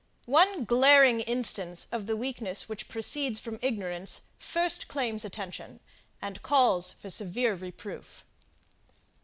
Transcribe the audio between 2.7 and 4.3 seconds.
proceeds from ignorance,